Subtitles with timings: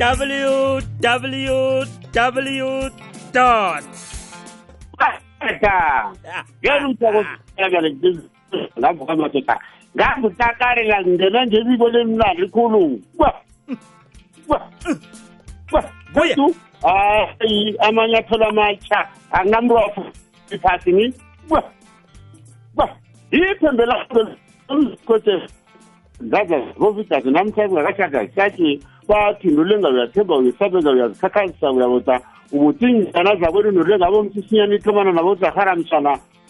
[0.00, 1.80] www
[3.32, 3.84] dot
[8.78, 9.56] ngavuka madoda
[9.96, 13.00] ngazitakarela ngingena nje ebibone mnandi khulu
[16.14, 21.14] kuyetu hayi amanyathelo amatsha angamrwaphasini
[23.32, 24.20] yiphembe lakho
[26.20, 28.80] zaza vovitas namhlanje ngakashada sathi
[29.10, 32.20] sathindurile ngauyathemba uyesabenza uyazikhakhazisa uyaboza
[32.52, 34.74] ukuthi ingana zabo lindurile ngabo msisinyana
[35.12, 35.76] nabo zahara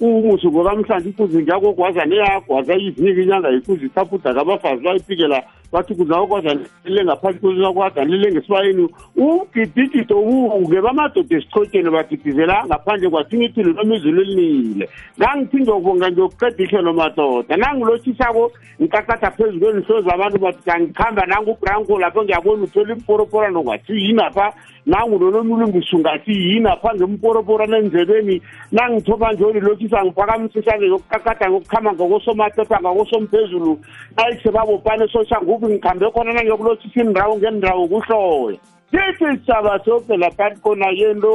[0.00, 5.38] ukuthi ngoba mhlawumbe ikuzi ngiyakogwaza neyagwaza iviki inyanga yikuzi isaphuda kabafazi bayiphikela
[5.72, 8.88] bathi kuzawukwaza nile ngaphansi kuzakwada nile ngesibayeni.
[9.16, 14.88] Ugidigide ubuke bamadoda esichotsheni bagidizela ngaphandle kwathinga ithuli noma izulu elinile.
[15.18, 17.56] Ngangithi ngiyokubonga ngiyokuqeda ihlelo madoda.
[17.56, 24.52] Nangilotshisako ngikakatha phezu kwenihlo zabantu madoda ngikuhamba nangubranko lapho ngiyabona uthole imporoporano ngathi yini apha?
[24.86, 33.72] Nangunonomlungisu ngathi yini apha ngemporoporano endlebeni nangithoba njoni lokhu ngiphakamisa ngiphakamisa ngiyokukakada ngokukhama ngokosomatoda ngakosomphezulu
[34.16, 38.58] ayithe babopane soshangubi ngikhambe khona nangiyokulothisa indawo ngendawo kuhloya
[38.90, 41.34] sithi sisaba sofela phakathi khona yento.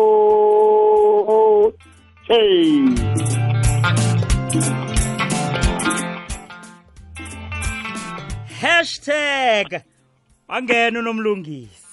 [2.28, 2.86] Hey.
[8.62, 9.84] Hashtag
[10.48, 11.86] angena unomlungisi.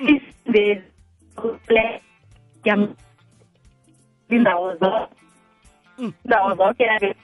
[0.00, 0.89] Isindezi
[1.42, 2.00] 원래
[2.66, 2.94] 양
[4.28, 5.08] 나와서
[6.00, 6.12] 응.
[6.22, 7.14] 나와서 계약을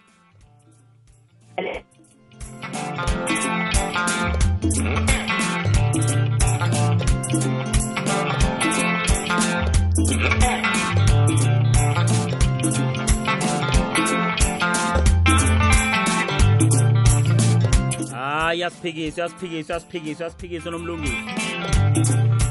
[18.13, 21.46] Ah, ja, Piggy, ja, Piggy, ja, Piggy, ja, Piggy, so einem Lungi.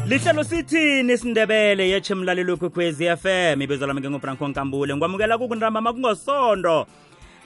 [0.08, 6.88] Lihlelo sithini isindebele yetshe mlaleli wekwekhwezi fm ibizo lami ngengobranko nkambule ngikwamukela kukunrambama kungosondo.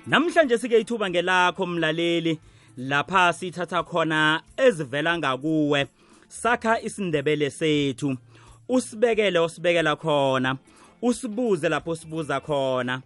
[0.08, 2.40] Namhlanje sike ithuba ngelakho mlaleli.
[2.78, 5.88] Lapha sithatha khona ezivela ngakuwe.
[6.28, 8.18] Sakha isindebele sethu.
[8.70, 10.58] Usibekele osibekela khona.
[11.02, 13.02] Usibuze lapho sibuza khona.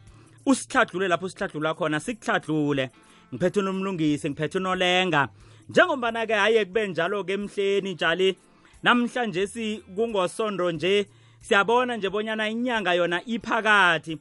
[0.46, 2.90] Usihladlule lapho sihladlula khona sikuhladlule
[3.34, 5.28] ngiphethe nomlungisi ngiphethe unolenga
[5.69, 8.38] njengombana-ke haye kube njalo-ke emhleni njali
[8.83, 11.07] namhlanje si kungosondo nje
[11.41, 14.17] siyabona nje bonyana inyanga yona iphakathi.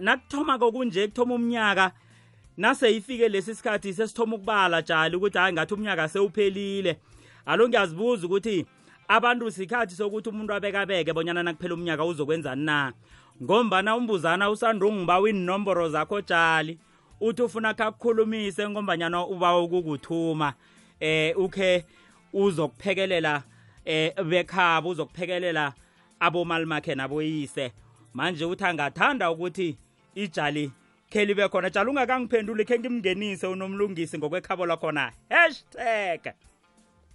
[0.00, 1.92] Nakuthoma kokunje kuthoma umnyaka
[2.56, 6.96] nase ifike lesi sikhathi sesithoma ukubala jali ukuthi hayi ngathi umnyaka sewuphelile.
[7.46, 8.66] Alo ngiyazibuza ukuthi
[9.08, 12.92] abantu sikhathi sokuthi umuntu abekabeke bonyana nakuphela umnyaka uzokwenzani na?
[13.42, 16.78] Ngombana umbuzana usandungibawa inomboro zakho jali
[17.20, 20.54] uthi ufuna kakukhulumise ngombanyana uba ukukuthuma
[21.00, 21.84] eh ukhe
[22.32, 23.42] uzokuphekelela
[23.86, 25.72] eh bekhabo uzokuphekelela
[26.20, 27.72] abomalimakhe naboyise.
[28.14, 29.76] Manje uthi angathanda ukuthi
[30.14, 30.70] ijali
[31.10, 31.70] khe libe khona.
[31.70, 35.12] Jali ungakangiphenduli khe ngimngenise unomlungisi ngokwekhabo lakhona.
[35.30, 36.34] Hashtag.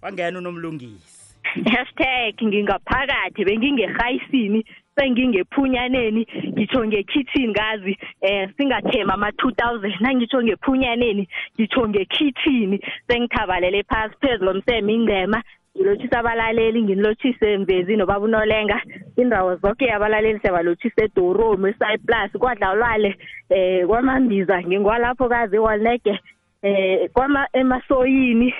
[0.02, 1.36] Wangena unomlungisi.
[1.42, 4.64] Hashtag ngingaphakathi bengingerhayisini
[4.96, 6.26] sengingephunyaneni.
[6.52, 9.94] Ngitsho ngekhithini kazi eh singathema ama-two thousand.
[10.00, 11.28] Nangitsho ngephunyaneni
[11.58, 15.42] ngitsho ngekhithini sengithabalele phasi phezu lomseme ingcema.
[15.76, 18.80] Ngilotshisa abalaleli nginilotshise mvezi nobaba unolenga
[19.16, 23.16] indawo zonke abalaleli siyabalotshisa edoromu esayiplus kwadlalwale
[23.50, 26.18] eh kwamambiza ngingwalapho kazi ewalnege
[26.62, 28.54] eh kwama emasoyini.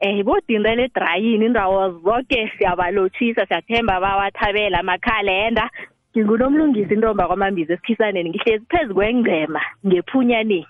[0.00, 5.70] Eh bodindele edrayini indawo zonke siyabalotshisa siyathemba bawathabela amakhalenda.
[6.12, 10.66] Ngingunomlungisi intomba kwamambiza esikhisaneni ngihlezi phezu kwengcema ngephunyaneni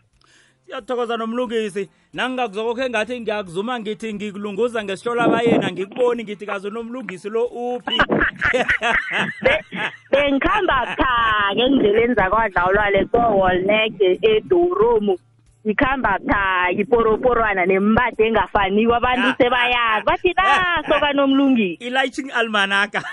[0.69, 1.89] siyathokoza nomlungisi.
[2.12, 7.99] Nangingakuzokokhe ngathi ngiyakuzuma ngithi ngikulunguza ngesihlola abayena ngikuboni ngithi kazi unomlungisi lo uphi.
[10.11, 15.17] Bengikhamba phake endleleni zakwadlawulwale kowolnek edoromu
[15.67, 20.04] ngikhamba phake iporoporwana nembade engafaniwo abantu sebayazi.
[20.07, 23.03] Bathi naso kanomlungisi i-lighting almanaka.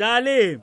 [0.00, 0.58] Jale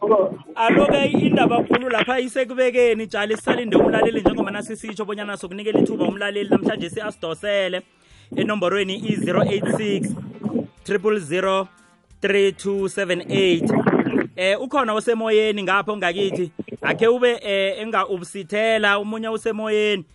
[0.56, 3.08] aloke indaba khulu lapha isekubekeni.
[3.08, 7.82] Jale sisalinde umlaleli njengoba nasisitsho bonyana sokunikela ithuba umlaleli namhlanje siyasidosele
[8.36, 10.12] enomborweni i-086
[10.88, 11.66] 000
[12.22, 16.52] 3278 eh ukhona osemoyeni ngapho ngakithi.
[16.82, 20.06] Akhe ube eh enga ubusithela umunye usemoyeni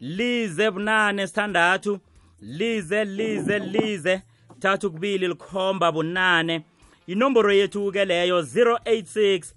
[0.00, 1.98] lize bunane sithandathu.
[2.42, 4.22] Lize lize lize.
[4.60, 6.58] Thathu kubili likhomba bunane.
[6.58, 6.75] 086
[7.06, 9.52] yinomboro yethu-ke leyo 086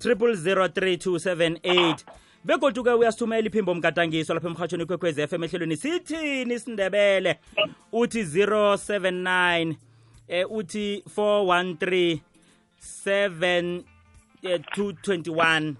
[0.00, 1.96] 003
[2.44, 7.38] begoduke uyasithumela iphimbo mgadangiso lapha emhatshweni kwekhwez f emehlelweni sithini isindebele
[7.92, 9.74] uthi 079
[10.28, 12.18] eh, uthi 413
[13.06, 13.82] 7
[14.42, 15.74] eh, 221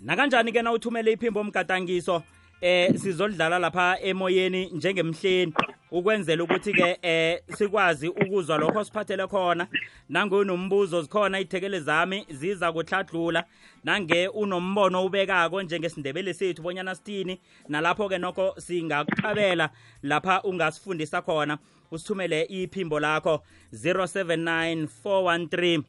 [0.00, 2.22] nakanjani ke na uthumele iphimbo mgadangiso
[2.60, 5.52] eh sizolidlala lapha emoyeni njengemhleni?
[5.90, 9.66] Ukwenzela ukuthi ke eh sikwazi ukuzwa lokho siphathele khona.
[10.08, 13.44] Nange unombuzo zikhona ithekele zami ziza kuhladlula
[13.84, 19.70] nange unombono ubekako njengesindebele sethu bonyana sithini nalapho ke nokho singaqhabela
[20.02, 21.58] lapha ungasifundisa khona.
[21.90, 23.42] Usithumele iphimbo lakho
[23.72, 25.82] 079 413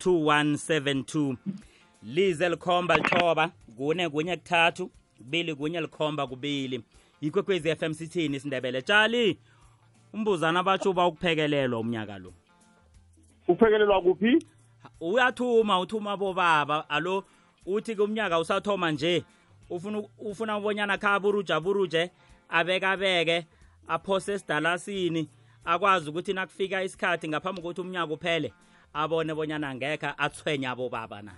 [0.00, 1.36] 2172
[2.02, 6.82] lize likhomba lithoba kune kunye kuthathu kubili kunye likhomba kubili.
[7.20, 9.38] Yikwekwezi FM sithini isindebele tshali
[10.12, 12.32] umbuzana batsho uba ukuphekelelwa umnyaka lo.
[13.48, 14.46] Uphekelelwa kuphi?
[15.00, 16.88] Uyathuma uthuma bobaba.
[16.88, 17.24] Alo
[17.66, 19.24] uthi ke umnyaka usathoma nje
[19.70, 22.10] ufuna ufuna ubonyana khaburuja buruje
[22.48, 23.46] abekabeke
[23.88, 25.28] aphose esidalasini
[25.64, 28.52] akwazi ukuthi nakufika isikhathi ngaphambi kokuthi umnyaka uphele
[28.92, 31.32] abone bonyana ngekho athwenya abobaba na.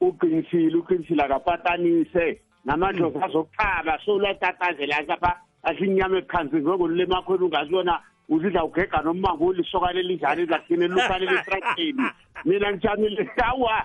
[0.00, 2.40] Uqinisile uqinisile akapatanise.
[2.64, 10.88] Namadlozi azokuthaba solatatazela lapha asinyama ekhanzi ngokulule emakhweni ungazibona uzidla ugega nommango ulisokane linjani ezagcine
[10.88, 12.02] lufanele esitrakeni
[12.44, 13.84] mina ngijamile awa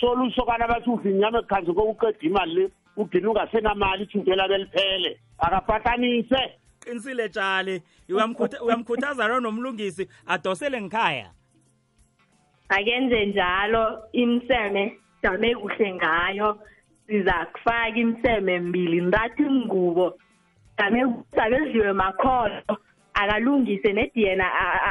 [0.00, 5.20] sola usokana bathi udla inyama ekhanzi kokuqeda imali le ugcine ungasenamali ithintela beliphele.
[5.38, 6.40] Akapatanise
[6.80, 7.82] qinisile tshali.
[8.08, 11.30] Uyamkhutha- uyamkhuthaza lo nomlungisi adosele ngikhaya
[12.68, 16.58] akenze njalo imseme jame kuhle ngayo.
[17.08, 20.18] Siza kufaka imseme mbili ntathu ingubo.
[20.78, 22.62] Jame sabedliwe makholo
[23.14, 24.46] akalungise nediyena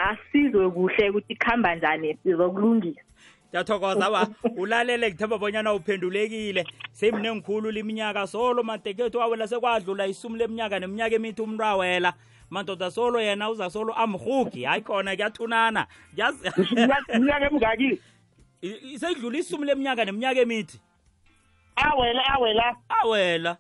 [0.09, 3.01] asizwe kuhle ukuthi kuhamba njani sizokulungisa.
[3.49, 4.27] Ngiyathokoza ba
[4.57, 6.65] ulalele ngithemba bonyana uphendulekile.
[6.91, 12.13] Semnengikhulu liminyaka solo madekethu awela sekwadlula isumu leminyaka neminyaka emithi umntu awela
[12.49, 15.87] madoda solo yena uza solo amhugi hayi khona kuyathunana.
[17.13, 17.99] Minyaka emngaki
[18.99, 20.79] seyidlula isumu leminyaka neminyaka emithi
[21.77, 22.75] awela awela.
[22.89, 23.57] Awela.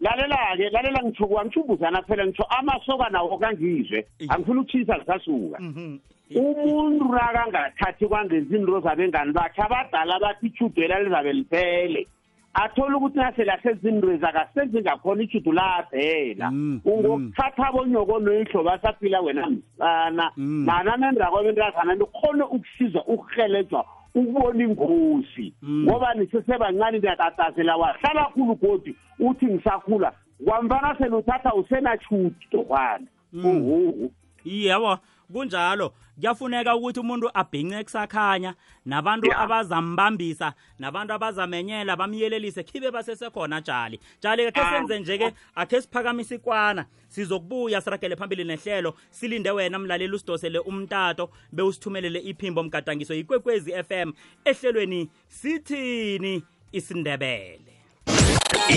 [0.00, 2.26] Lalela-ke lalela ngitho wangithumbuzana kuphela.
[2.26, 4.06] Ngitho amasoka nawo kangizwe.
[4.18, 4.26] Eh.
[4.28, 5.98] angifuna ukuthisa ngisasuka Mhm.
[6.36, 12.06] umuntu nakangathathi kwangenza into zabengani bakhe abadala bathi ichudela lizabe liphele.
[12.54, 19.46] Athola ukuthi nasele asenza into zakasenzi ngakhona ichudu laphela Mm, ungokuthatha abonyoko noyihlo basaphila wena
[19.46, 20.30] msana.
[20.36, 20.64] Mm.
[20.66, 23.84] nanamendako bentazana nikhone ukusiza ukuhelejwa
[24.16, 25.54] ukubona ingozi.
[25.62, 25.84] Mm.
[25.84, 30.12] ngoba nisesebancane niyatatazela wahlala khulu godi uthi ngisakhula.
[30.44, 34.12] Kwamfana seluthatha usenachudu dokwana uhuhu
[34.44, 34.98] iye yabo.
[35.32, 39.38] Kunjalo kuyafuneka ukuthi umuntu abhince kusakhanya nabantu Ya.
[39.38, 44.70] abazambambisa nabantu abazamenyela bamyelelise khibe basesekhona jali jali khe Ah.
[44.72, 52.18] senze nje-ke akhe siphakamise ikwana sizokubuya siragele phambili nehlelo silinde wena mlaleli usidosele umtato bewusithumelele
[52.20, 54.12] iphimbo mgadangiso yikwekwezi FM
[54.44, 56.42] ehlelweni sithini
[56.72, 57.72] isindebele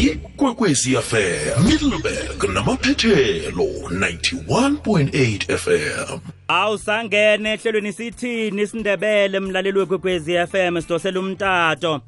[0.02, 12.02] ikwekwezi fm middleburg namaphethelo 91.8 fm awusangene ehlelweni sithini isindebele mlaleli wekwekwezi FM sidosela umtato.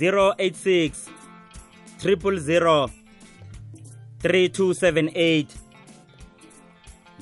[0.00, 0.90] 086
[2.04, 2.88] 000
[4.22, 5.46] 3278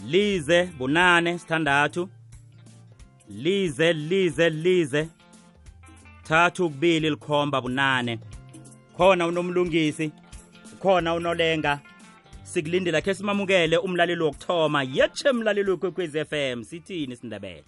[0.06, 2.08] lize bunane sithandathu.
[3.28, 5.08] Lize lize lize.
[6.28, 8.18] Thathu kubili likhomba bunane.
[8.96, 10.12] Khona unomlungisi
[10.82, 11.80] khona unolenga.
[12.42, 14.82] Sikulindela khe simamukele umlaleli wokuthoma.
[14.82, 17.64] Yetshe mlaleli wekwekwezi FM sithini isindebele?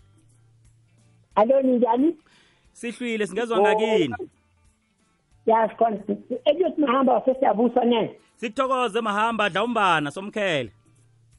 [1.35, 2.17] Alo ninjani?
[2.73, 4.15] Sihlwile singezwa ngakini?
[5.47, 5.99] Ya sikhona.
[6.45, 8.17] Eliyothi mahamba wasesiyabuswa ne?
[8.37, 10.71] Sikuthokoze mahamba dlawumbana somkhele.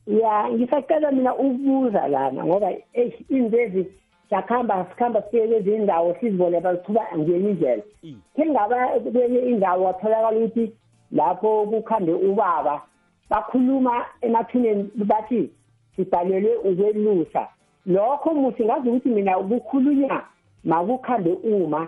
[0.08, 3.86] Ya ngisacela mina ukubuza lana ngoba eish indezi
[4.29, 7.84] siyakuhamba sikhamba siye kwezinye indawo sizibone bazithuba ngenye indlela.
[8.03, 8.22] Mm.
[8.36, 10.72] khe ngaba kwenye indawo watholakala ukuthi
[11.12, 12.82] lapho kukhambe ubaba
[13.29, 15.50] bakhuluma emathuneni bathi
[15.96, 17.48] sibhalelwe ukwelusa.
[17.86, 20.25] Lokho muthi ngazi ukuthi mina kukhulunywa
[20.63, 21.88] makukhambe uma.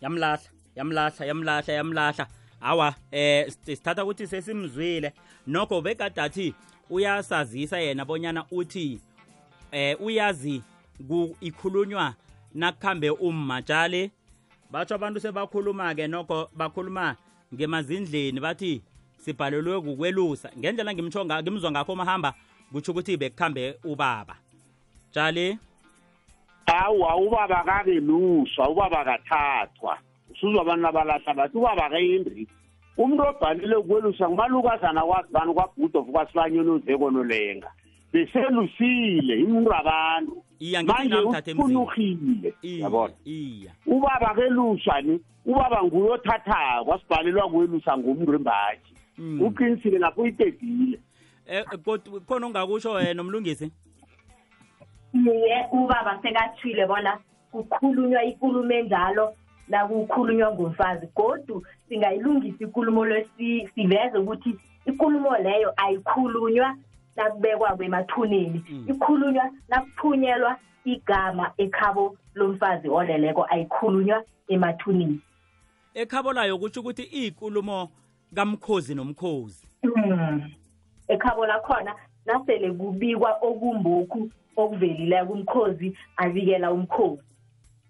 [0.00, 2.26] Yamlahla yamlahla yamlahla yamlahla.
[2.62, 5.12] Awa eh st- sithatha ukuthi sesimzwile.
[5.46, 6.54] Nokho bekadathi
[6.90, 9.00] uyasazisa yena bonyana uthi
[9.74, 10.62] eh uyazi
[11.40, 12.14] ikhulunywa
[12.54, 14.10] nakukhambe umma tjale.
[14.70, 17.16] Batsho abantu sebakhuluma ke nokho bakhuluma
[17.54, 18.82] ngemazindleni bathi
[19.18, 20.50] sibhalelwe kukwelusa.
[20.58, 22.34] Ngendlela ngimzwa ngakho mahamba
[22.72, 24.36] kutsho ukuthi bekukhambe ubaba.
[25.12, 25.58] Tjale?
[26.66, 29.98] Awa ubaba kakeluswa ubaba kathathwa
[30.40, 32.46] suzwa abantu abalahla bathi ubaba kayindri
[32.96, 37.70] umuntu obhalile ukwelusa ngumalukazana kwazibani kwabhudof kwasibanyoni uzeko nolenga
[38.14, 40.44] beselusile imuntu abantu.
[40.58, 43.14] Iya ngithi manje iya yabona?
[43.24, 43.70] iya.
[43.86, 49.42] Ubaba kelusha ni ubaba nguye othathako wasibhalelwa kwelusa ngumntu wembaji Mm.
[49.42, 50.98] uqinisile lapho uyitedile
[51.46, 53.70] Eh, kodwa khona ongakusho wena nomlungisi
[55.14, 57.18] iye ubaba sekathile bona
[57.52, 59.34] kukhulunywa ikulumo enjalo
[59.68, 61.06] la kukhulunywa ngomfazi.
[61.14, 63.06] Godu singayilungisa ikulumo
[63.36, 64.56] si- siveze ukuthi
[64.86, 66.74] ikulumo leyo ayikhulunywa.
[67.16, 75.20] Nakubekwa kwemathuneni ikhulunywa nakuphunyelwa igama ekhabo lomfazi oleleko ayikhulunywa emathuneni
[75.94, 77.90] ekhabo layo kutsho ukuthi iy'nkulumo
[78.34, 79.66] kamkhozi nomkhozi.
[79.82, 80.50] Mm.
[81.08, 81.94] ekhabo lakhona
[82.26, 87.22] nasele kubikwa okumbokhu okuvelileko umkhozi abikela umkhozi.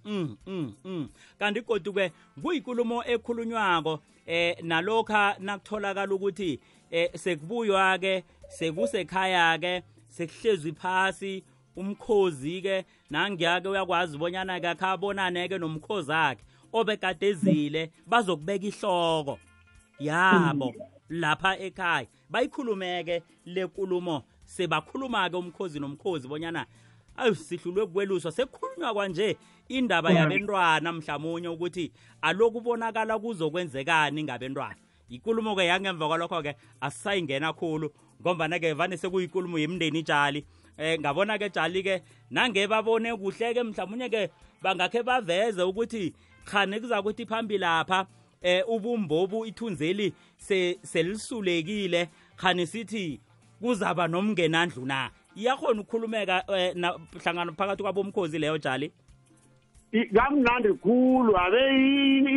[0.04, 1.08] Mm mm mm.
[1.38, 2.12] Kanti kodwa-ke
[2.42, 6.60] kuyinkulumo ekhulunywako eh nalokha nakutholakala ukuthi
[6.94, 11.42] eh sekubuywa-ke sekusekhaya-ke sekuhlezwi phasi
[11.76, 19.38] umkhozi-ke nangiya-ke uyakwazi bonyana-ke akhabonane-ke nomkhozi akhe obekade ezile bazokubeka ihloko.
[19.98, 20.74] Yabo
[21.10, 22.06] lapha ekhaya.
[22.30, 26.66] Bayikhulumeke le nkulumo sebakhuluma-ke umkhozi nomkhozi bonyana
[27.16, 29.36] ayu sihlulwe kweluswa sekukhulunywa kwanje
[29.68, 34.83] indaba yabentwana mhlawumunye ukuthi aloku ubonakala kuzokwenzekani ngabentwana.
[35.16, 37.88] Ikulumo-ke yangemva kwalokho-ke asisayingena khulu
[38.20, 40.44] ngombana-ke vane sekuyikulumo yemndeni tshali
[40.78, 44.30] eh ngabona-ke tshali-ke nange babone kuhle-ke mhlawumunye-ke
[44.62, 46.12] bangakhe baveze ukuthi
[46.44, 48.06] khane kuza kuthi phambili lapha
[48.42, 53.20] eh ubumbobu ithunzeli se selisulekile khani sithi
[53.60, 55.10] kuzaba nomngenandlu na.
[55.36, 58.92] Iyakhona ukukhulumeka eh, na- hlangana phakathi kwabomkhozi leyo jali
[59.94, 61.62] kamnandi khulu abe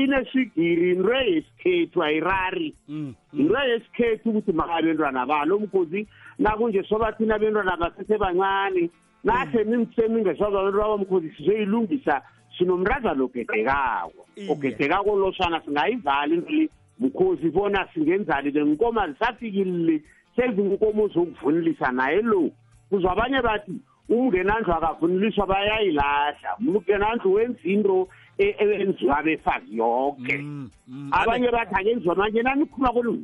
[0.03, 2.75] inesigiri into yesikhethu ayirari.
[2.87, 3.15] Mm.
[3.33, 3.39] mm.
[3.39, 6.07] into yesikhethu ukuthi makabentwana balo mkhozi
[6.39, 8.89] nakunje soba thina abentwana basesebancane
[9.23, 12.21] nahle nimsemingesoba abentwana bomkhozi sizoyilungisa
[12.57, 14.25] sinomrazana ogedekako.
[14.49, 18.51] Ogedekako losana singayivala into le mkhozi bona singenzani?
[18.51, 20.01] Le nkoma zisafikile
[20.35, 22.51] sezinkomo zokuvunulisa naye lo.
[22.89, 23.71] Kuzwa abanye bathi
[24.09, 26.57] umngenandlu akavunuliswa bayayilahla.
[26.59, 30.37] Umngenandlu wenza into e- eyenziwa befazi yonke.
[30.37, 31.09] Mm, mm.
[31.11, 33.19] abanye bathi akenziwa manje nanikhuluma kolu?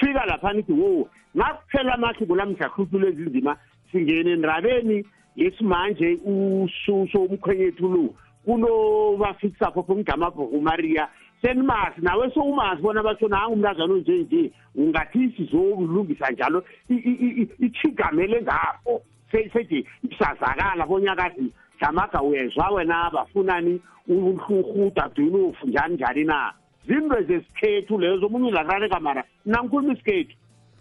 [0.00, 3.56] Fika lapha nithi wo nakuphela amahli kulamhla hluthule ezinzima
[3.92, 5.04] singene endabeni
[5.36, 8.14] yesimanje ususo umkhwenyethu lo
[8.44, 11.08] kunobafikisapho pomgamabhuku maria
[11.42, 17.66] senimazi nawe sowumazi bona batsho nangu umntazana onje nje ungathi sizolungisa njalo i- i- i-
[17.66, 19.02] ichigamele ngapho
[19.32, 26.52] Se- seje isazakala bonyakazi jamaga uyezwa wena bafunani uhlurhuda dunofu njani njani na?
[26.88, 30.36] Zinto zesikhethu lezo omunye uzarareka mara nangikhuluma isikhethu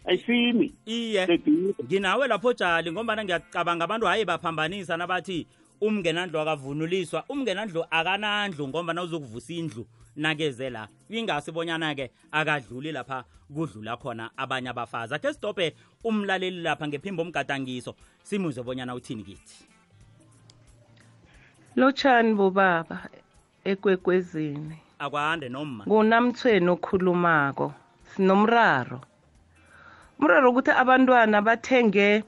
[0.05, 1.39] ayisimi iye
[1.83, 5.47] nginawe lapho jali ngombana ngiyacabanga abantu hayi baphambanisa nabathi
[5.81, 10.87] umngenandlu akavunuliswa umngenandlu akanandlu ngombana uzokuvusa indlu nakeze la.
[11.09, 15.15] Ingasi bonyana-ke akadluli lapha kudlula khona abanye abafazi.
[15.15, 17.95] Akhe sidobhe umlaleli lapha ngephimbo omgadangiso.
[18.23, 19.67] Simuze bonyana uthini kithi.
[21.75, 23.09] Lotshani bobaba
[23.63, 24.77] ekwekwezini.
[24.99, 27.73] Akwande noma ngunamthweni okhulumako
[28.15, 29.01] sinomraro.
[30.19, 32.23] Umraro ukuthi abantwana bathenge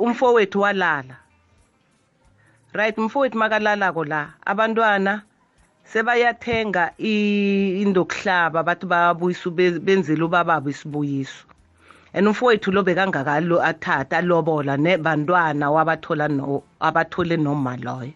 [0.00, 1.16] umfowethu walala.
[2.72, 5.22] Right umfowethu makalalako la abantwana
[5.92, 11.44] sebayathenga indokuhlaba bathi babuyisa benzele ubababo isibuyiso.
[12.14, 16.28] And umfowethu lo bekangakalo athatha alobola nebantwana wabathola
[16.80, 18.12] abathole noma loyo.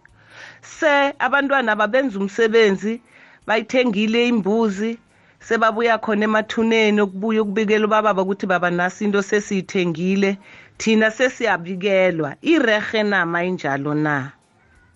[0.60, 3.00] Se abantwana babenza umsebenzi
[3.46, 4.98] bayithengile imbuzi
[5.40, 10.38] sebabuya khona emathuneni okubuya ukubikela ubababa ukuthi baba nasi into sesiyithengile
[10.78, 12.36] thina sesiyabikelwa.
[12.42, 14.32] Irehe nama injalo na?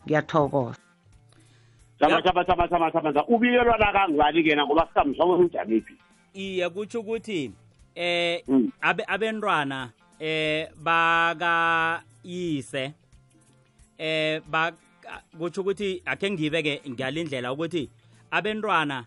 [0.04, 0.85] Ngiyathokoza.
[2.00, 5.94] Jama jama jama jama jama jama ubikelwa nakangubani kena ngoba sikamzwa unjaniphi
[6.34, 7.52] iye kutsho ukuthi
[7.94, 8.70] eh Mm.
[8.80, 12.92] abe abentwana eh bakayise
[13.98, 14.72] eh ba
[15.38, 17.90] kutsho ukuthi akhe ngibeke ngalindlela ukuthi
[18.30, 19.04] abentwana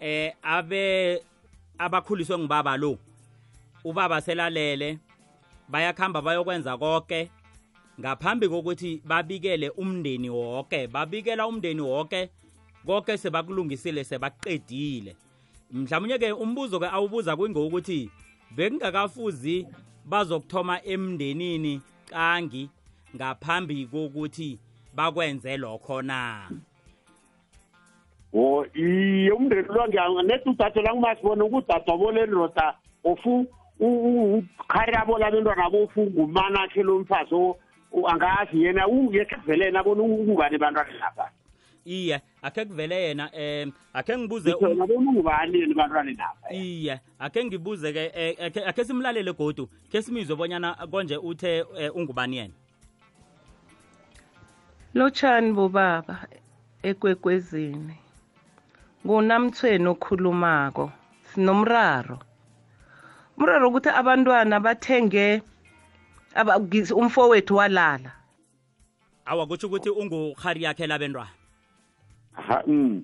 [0.00, 1.22] eh abe
[1.78, 2.98] abakhuliswe ngubaba lo.
[3.84, 4.98] Ubaba selalele
[5.68, 7.30] bayakhamba bayokwenza konke
[8.00, 12.30] ngaphambi kokuthi babikele umndeni wonke babikela umndeni wonke
[12.86, 15.16] konke sebakulungisile sebaqedile
[15.72, 18.10] mhlawumnye ke umbuzo ke awubuza kwingokuthi
[18.56, 19.66] bekungakafuzi
[20.04, 22.70] bazokuthoma emndenini qangi
[23.16, 24.58] ngaphambi kokuthi
[24.94, 26.48] bakwenze lokho na
[28.74, 29.86] iye umndeni lo
[30.22, 32.74] nedi udade langumasibona ukudade bole ndoda
[33.04, 33.46] ofu
[33.80, 36.82] ukhayabo labentwana bofu ngumana akhe
[37.92, 41.30] lo mfazi o- o- angazi yena ungekevelena bona ungubani bantwana lapha
[41.84, 47.00] iye akhe kuvele yena um akhe ngibuze ngitho yena bona ungubani yena bantwana lapha iye
[47.18, 48.36] akhe ngibuze ke eh,
[48.68, 52.54] akhe- simlalele godu khe simizwe bonyana konje uthe eh, ungubani yena?
[54.94, 56.26] Lotshani bobaba
[56.82, 57.94] ekwekwezini
[59.06, 60.90] ngunamthweni okhulumako
[61.30, 62.18] sinomraro.
[63.38, 65.42] Umraro ukuthi abantwana bathenge
[66.94, 68.12] umfowethu walala.
[69.26, 71.30] Awa kutsho ukuthi unguhari yakhe labentwana.
[72.32, 73.02] Ha, mm.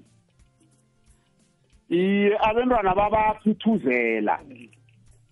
[1.90, 4.38] iye abantwana babaphuthuzela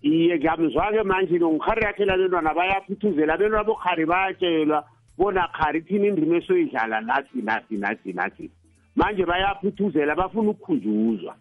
[0.01, 4.83] iye ngiyamzwa-ke manje nongikhari yakhe labentwana bayaphuthuzela abentwana bokhari bayatshelwa.
[5.17, 8.49] Bona khari thina indima esoyidlala nathi nathi nathi nathi.
[8.95, 11.35] Manje bayaphuthuzela bafuna ukukhunjuzwa.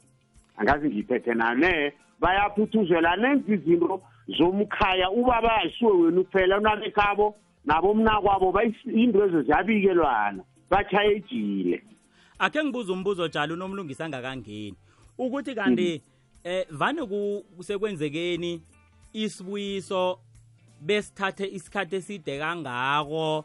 [0.58, 8.60] Angazi ngiyiphethe nane bayaphuthuzela nenza izinto zomkhaya ubaba ayisuwe wena kuphela unabekhabo nabo mnakwabo
[8.94, 11.82] into ezo ziyabikelwana batshaye ejile
[12.38, 14.74] akhe ngibuza umbuzo njalo unomlungisa angakangeni
[15.18, 16.02] ukuthi kanti
[16.44, 18.62] eh vane ku- kusekwenzekeni
[19.12, 20.18] isibuyiso
[20.80, 23.44] besithathe isikhathi eside kangako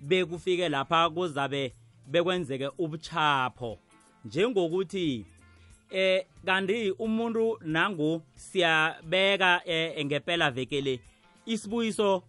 [0.00, 1.72] bekufike lapha kuzabe
[2.06, 3.78] bekwenzeke ubuchapho
[4.24, 5.26] njengokuthi
[5.92, 11.00] eh kanti umuntu nangu siyabeka eh, ngempela vekele
[11.46, 12.22] isibuyiso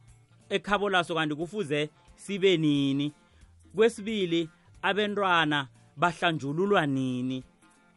[0.50, 3.14] ekhabo laso kanti kufuze sibe nini?
[3.76, 4.50] Kwesibili
[4.82, 5.68] abentwana
[5.98, 7.44] bahlanjululwa nini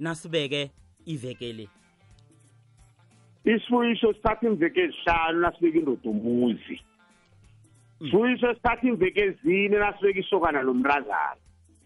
[0.00, 0.70] nasibeke
[1.06, 1.68] ivekele
[3.44, 6.80] isibuyiso sithatha imveke ezihlanu nasibeka indoda umuzi
[8.00, 11.36] isibuyiso sithatha imveke ezine nasibeka isokana lomrazana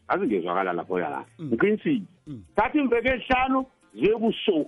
[0.09, 2.03] azi ngezwakala lapho ya ngiqinisile.
[2.31, 4.67] Sithatha imveke ezihlanu ziye kuso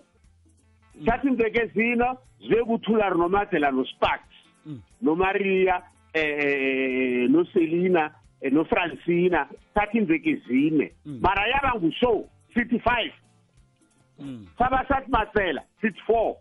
[0.93, 2.09] sithatha imveke ezine
[2.41, 4.37] ziye kuthulari nomadela nosparks
[5.03, 5.83] nomaria
[6.15, 13.15] eh noselina eh, nofrancina thatha imveke ezine mara yaba nguso sithi five
[14.19, 16.37] mm, sabasathi masela sithi four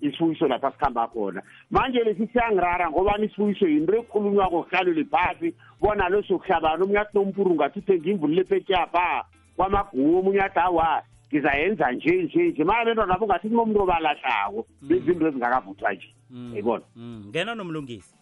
[0.00, 1.42] isibuyiso lapha sikhamba khona.
[1.70, 7.54] Manje lesi siyangirara ngoba isibuyiso yinto ekhulunywako kuhlalele phasi bona lo sokuhlabana omunye athi nompuru
[7.54, 9.24] ngathi uthenge imvulile petshapha
[9.56, 12.64] kwamagumu omunye athi awa ngizayenza nje nje nje.
[12.64, 16.14] Mara bentwana nabo ngathi kunomuntu obalahlako bezinto ezingakavuthwa nje.
[16.30, 16.50] Mm.
[16.52, 17.24] yayibona Mm.
[17.28, 18.14] ngena nomlungisi.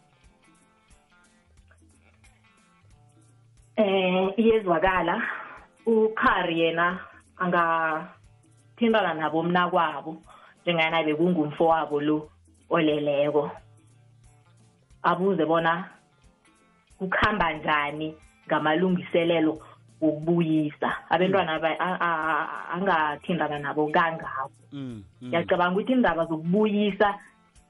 [3.76, 5.22] Eh iyezwakala.
[5.86, 6.98] Ukhari yena
[7.36, 10.22] angathintana nabo mna kwabo
[10.62, 12.30] njengana bekungumfo wabo lo
[12.70, 13.50] oleleko.
[15.02, 15.88] Abuze bona
[16.98, 18.14] kukhamba njani
[18.46, 19.58] ngamalungiselelo
[20.02, 24.50] wokubuyisa abantwana ba- a- a- a- angathintana nabo kangako.
[24.72, 25.28] Mm, mm.
[25.28, 27.14] ngiyacabanga ukuthi indaba zokubuyisa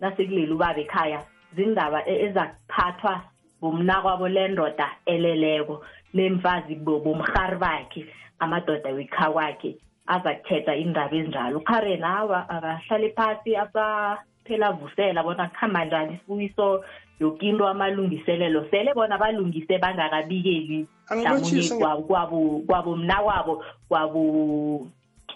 [0.01, 1.21] nasekuleli ubaba ekhaya
[1.57, 3.21] zindaba e- ezakuphathwa
[3.61, 8.07] bomnakwabo lendoda eleleko lemfazi bo- bomrhari bakhe
[8.39, 11.59] amadoda wekhawakhe azakuthetha indaba ezinjalo.
[11.59, 13.55] Ukharena awa akahlale phasi
[14.45, 16.15] asaphela avusela bona kuhamba njani?
[16.15, 16.85] Isibuyiso
[17.21, 24.89] yoke into amalungiselelo sele bona balungise bangakabikeli nge- kwabo kwabo kwabo kwabo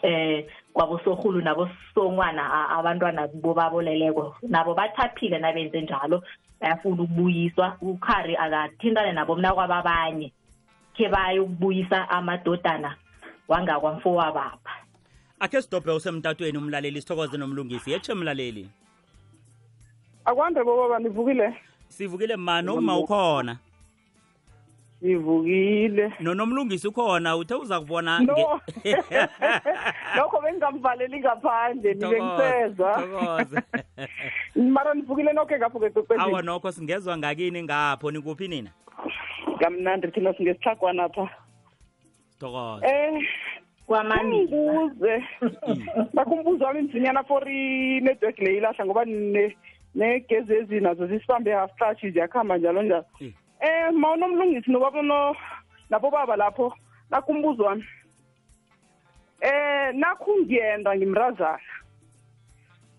[0.02, 4.36] eh kwabo sorhulu nabo songwana a- abantwana bobaboleleko.
[4.42, 6.22] Nabo bathaphile nabenze njalo
[6.60, 7.76] bayafuna ukubuyiswa.
[7.80, 10.32] Ukhari akathintane nabo mna kwababanye
[10.96, 12.96] khe baye ukubuyisa amadodana
[13.48, 14.70] wangakwamfowabapha
[15.40, 17.90] akhe sidobhe usemtatweni umlaleli sithokoze nomlungisi.
[17.92, 18.68] Yetshe mlaleli.
[20.26, 21.54] Akwande bobaba nivukile
[21.88, 23.58] sivukile mani uma ukhona?
[25.02, 28.34] Nivukile nonomlungisi ukhona uthe uza kubona no
[30.16, 32.92] lokho bengingamvaleli ngaphandle nibe ngisezwa.
[32.94, 33.62] Thokoze.
[34.74, 35.80] mara nivukile nokhe ngapho
[36.18, 38.70] awa nokho singezwa ngakini ngapho nikuphi nina?
[39.60, 41.30] Kamnandi thina singesihlagwana pha.
[42.30, 43.22] Sithokoze eh
[46.14, 49.04] nakho umbuzo wami mzinyana for inetwork le ilahla ngoba
[49.96, 53.04] negezi ezi nazo zisibambe half touch ziyakuhamba njalo njalo.
[53.20, 53.32] Eh.
[53.60, 55.36] eh ma unomlungisi nobaba no
[55.90, 56.72] nabo baba lapho
[57.10, 57.84] nakho umbuzo wami.
[59.40, 61.58] Eh nakho ngiyenda ngimrazana.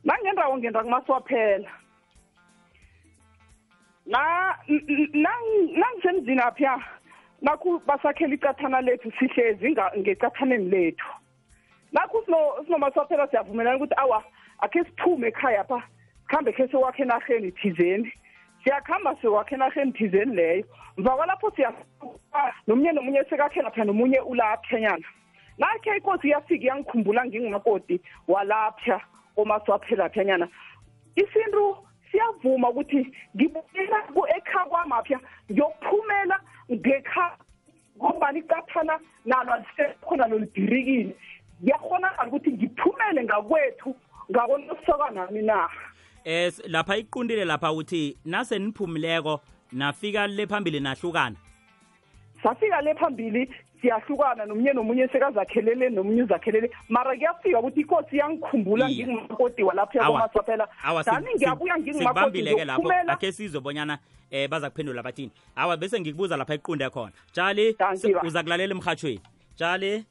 [0.04, 1.70] Nangendawo ngenda kumaswaphela.
[4.06, 6.82] Na n- n- nang- nangisemzini apha
[7.42, 11.06] nakho basakhela icathana lethu sihlezi nga- ngecathaneni lethu.
[11.92, 14.24] Nakho sino- sinomaswaphela siyavumelana ukuthi awa
[14.60, 15.84] akhe siphume ekhaya pha.
[16.28, 18.12] Sikhambe khe sewakhe enarheni thizeni.
[18.64, 20.66] Siyakuhamba siwakhe enarheni thizeni leyo.
[20.98, 21.74] Mva kwalapho siya
[22.68, 25.06] nomunye nomunye sekakhela pha nomunye ulaphenyana
[25.58, 29.02] nakhe ikosi iyafika iyangikhumbula ngingumakoti walapha
[29.38, 30.48] omaswaphelapha nyana
[31.16, 31.78] isintu
[32.12, 34.04] siyavuma ukuthi ngibuyela
[34.38, 35.20] ekha kwamapha
[35.52, 36.40] ngiyokuphumela
[36.72, 37.38] ngekha
[37.98, 41.16] ngombani icathana nalo alisekhona lolibhirikile
[41.64, 43.96] ngiyakhonakala ukuthi ngiphumele ngakwethu
[44.32, 45.70] ngakonosoka nami na?
[46.28, 49.40] Eh lapha iqundile lapha uthi nase niphumileko
[49.72, 51.36] nafika le phambili nahlukana.
[52.44, 53.50] Safika le phambili
[53.82, 56.72] siyahlukana nomunye nomunye sekazakhelele nomunye uzakhelele.
[56.90, 59.06] Mara kuyafika ukuthi inkosi iyangikhumbula Iye.
[59.08, 60.06] ngingumakoti walapha Awa.
[60.22, 62.82] yakomaswaphela awa dani ngiyabuya ngingumakoti ngingibambile-ke lapho.
[62.82, 64.00] ngiyokuphumela akhe sizwe bonyana
[64.32, 65.32] eh baza kuphendula bathini.
[65.56, 67.12] Awa bese ngikubuza lapha iqunde khona.
[67.32, 68.22] Tshali Danki se- ba.
[68.24, 69.22] uza kulalela emhathweni
[69.56, 70.04] tshali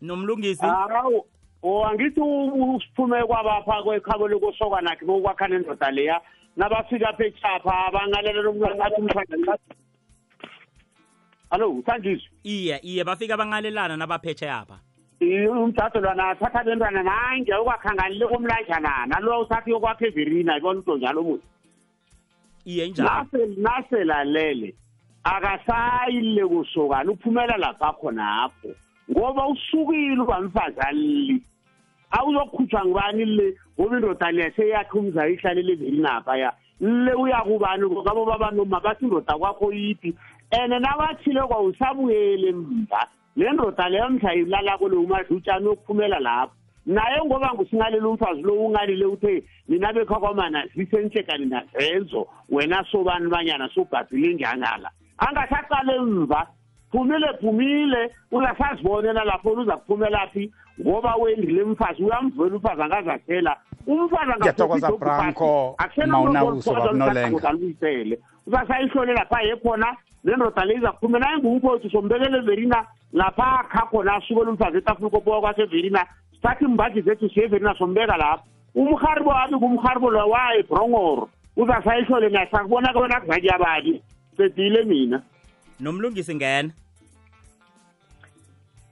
[0.00, 0.66] nomlungisi.
[0.66, 1.26] Hawu.
[1.62, 6.20] O angithi usiphume kwabapha kwekhabo lokusoka nakhe bokwakha nendoda leya
[6.56, 9.58] nabafika apha echapha bangalelela umntwana athi umthanda
[11.50, 14.78] hallo uthandiswa iye iye bafika bangalelana nabaphetshe apha.
[15.22, 21.22] Umdado lwana athatha bentwana nange ukwakhangani le komlanjana nalo uthatha yokwakha everina ibona into njalo
[21.22, 21.46] muthi
[22.64, 23.08] iye injalo.
[23.10, 24.74] Nase- naselalele
[25.24, 28.68] akasayile kusokana uphumela lapha khonapho
[29.10, 31.42] ngoba usukile ubamfazi alili
[32.12, 33.56] awuzokhutshwa ngubani le?
[33.80, 36.52] Ngoba indoda leya seyakhe umza ihlalele evelinapha ya?
[36.80, 40.14] Le uyakubani ngabo babanoma bathi indoda kwakho yiphi
[40.52, 43.08] and nabathile kwawusabuyele mva.
[43.36, 46.54] Le ndoda leyo mhla ilalako lo umadlutshani yokuphumela lapho.
[46.86, 53.68] Naye ngoba ngusingalela umfazi lo ungalile uthe mina bekha kwamana zisenhlekani nazenzo wena sobani banyana
[53.74, 54.90] sobhabhile njangala?
[55.18, 56.46] Angasaqale emva.
[56.90, 58.10] Phumile phumile.
[58.32, 63.56] Uzasazibonela lapho uza kuphumela phi ngoba wendile mfazi uyamvela umfazi angazathela
[63.86, 67.48] umfazi Ngiyathokoza, Branko, Mauna-Uso, Babunolenga.
[67.48, 74.50] aluyisele uzasayihlolela lapha yekhona nendoda le iza kuphumela ayingumfowethu sombekele everina lapha akha khona asukela
[74.50, 78.44] umfazi etafula kopowa kwaseverina sithatha imbhaji zethu siye everina sombeka lapha.
[78.74, 84.02] Umharibo wami kumharibo lo wayebrongoro uzasayihlole naye sakubona kona kuzanyabani
[84.36, 85.22] sedile mina.
[85.80, 86.70] Nomlungisi ngena.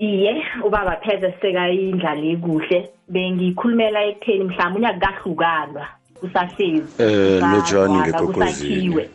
[0.00, 2.88] Iye ubaba pheze sekayindlala kuhle.
[3.08, 5.86] Bengikhulumela ekutheni mhlawumbe unyakukahlukanwa
[6.20, 8.88] kusahlezi Eh, Kusagwana, lotshani ngekwekwezini.
[8.88, 9.10] kusakhiwe.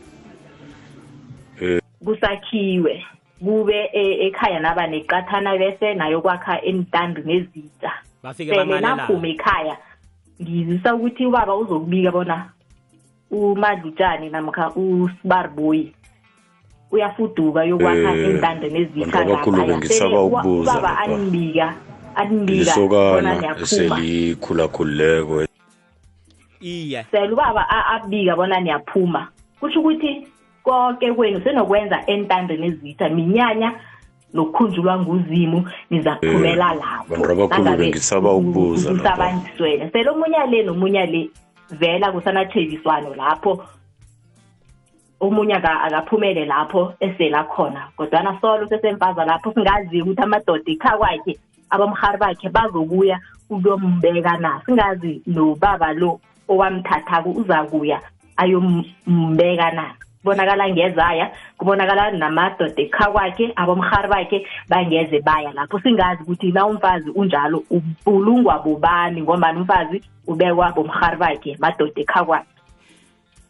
[2.06, 3.04] Kusakhiwe.
[3.40, 7.92] Kube e- ekhaya naba neqathana bese nayo kwakha entandi nezitsha
[8.24, 9.78] bafike sele naphuma ekhaya
[10.42, 12.50] ngizisa ukuthi ubaba uzokubika bona
[13.32, 15.94] umadlutshani namkha usibariboyi
[16.96, 19.68] uyafuduka yokwakha Eh, entandeni laphaya.
[19.68, 20.98] bengisaba Sele uba- ukubuza lapha.
[21.00, 21.68] anibika
[22.16, 23.62] anibika bona niyaphuma.
[23.62, 25.46] eselikhulakhulileko.
[26.62, 29.28] Iye sele ubaba a- abika bona niyaphuma.
[29.60, 30.28] Kusho ukuthi
[30.64, 33.74] konke kwenu senokwenza entandeni ezitsha minyanya
[34.34, 37.16] nokukhunjulwa nguzimu niza kuphumela lapho.
[37.50, 39.12] Nangabe bengisaba ukubuza lapha.
[39.12, 41.30] kusabandiswene sele omunye le nomunye le
[41.72, 43.64] vela kusanatheviswano lapho.
[45.20, 51.38] Omunye aka- akaphumele lapho esela khona kodwana solo sesemfaza lapho singazi ukuthi amadoda ikha kwakhe
[51.70, 54.62] abamhari bakhe bazokuya ukuyombeka na?
[54.66, 58.02] Singazi nobaba lo owamthathako uzakuya
[58.38, 59.94] ayombeka na?
[60.22, 65.80] Kubonakala ngezaya kubonakala namadoda ekha kwakhe abomhari bakhe bangeze baya lapho.
[65.80, 72.55] Singazi ukuthi na umfazi unjalo ubulungwa bobani ngombani umfazi ubekwa bomhari bakhe madoda ekha kwakhe.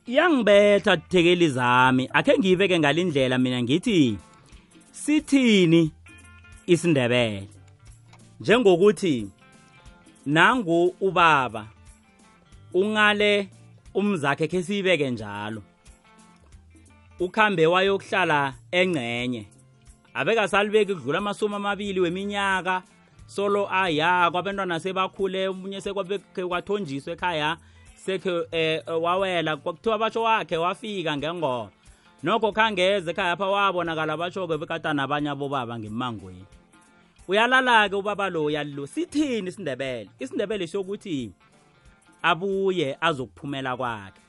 [0.07, 4.17] Iyangibetha thekeli zami akhe ngiyibeke ngalindlela mina ngithi
[4.91, 5.91] sithini
[6.67, 7.47] isindebele?
[8.39, 9.29] Njengokuthi
[10.25, 11.67] nangu ubaba
[12.73, 13.49] ungale
[13.93, 15.61] umzakhe khe siyibeke njalo.
[17.19, 19.45] Ukhambe wayokuhlala engcenye
[20.13, 22.83] abekasalibeki kudlula amasumi amabili weminyaka.
[23.27, 27.57] Solo aya kwabantwana sebakhule omunye sekwabekhe kwathonjiswa ekhaya.
[28.05, 29.57] Sekhe eh, wawela.
[29.57, 31.69] Kwakuthiwa batsho wakhe wafika ngengoma
[32.23, 36.45] nokho khangeze ekhaya pha wabonakala batsho-ke bekatana abanye abobaba ngemangweni
[37.27, 40.09] uyalala-ke ubaba lo uyalilo sithini isindebele?
[40.19, 41.31] Isindebele sokuthi
[42.21, 44.21] abuye azokuphumela kwakhe.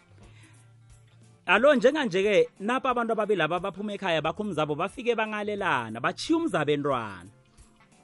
[1.47, 7.31] Alo njenganje-ke napa abantu ababili laba baphuma ekhaya bakho umzabo bafike bangalelana bachiya umzabentwana.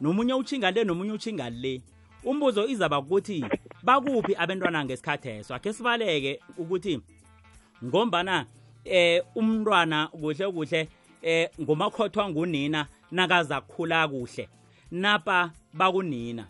[0.00, 1.82] Nomunye utshinga le nomunye utshinga le.
[2.24, 3.44] Umbuzo izaba ukuthi
[3.82, 7.00] bakuphi abentwana ngesikhatheso akhe sibaleke ukuthi
[7.84, 8.46] ngombana
[8.84, 10.88] eh umntwana kuhle kuhle
[11.22, 14.48] eh ngomakhothwa ngunina nakaza kukhula kuhle
[14.90, 16.46] napa bakunina.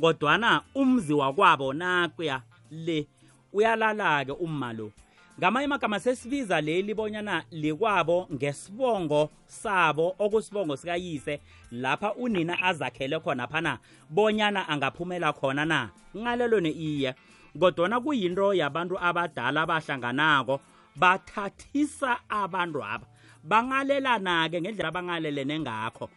[0.00, 3.06] Kodwana umzi wakwabo nakuya le
[3.52, 4.92] uyalala-ke umma lo.
[5.40, 11.40] Ngamanye amagama sesibiza leli bonyana likwabo ngesibongo sabo okusibongo sikayise
[11.72, 13.78] lapha unina azakhele khona phana
[14.10, 15.90] bonyana angaphumela khona na?
[16.16, 17.14] Ngalelo ne-iye
[17.58, 20.60] kodwana kuyinto yabantu abadala abahlanganako
[20.96, 23.06] bathathisa abantu aba.
[23.42, 26.10] Bangalelana-ke ngendlela abangalelene ngakho.